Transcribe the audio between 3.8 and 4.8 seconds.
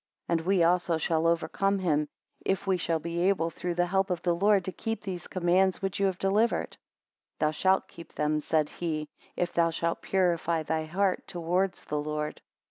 help of the Lord, to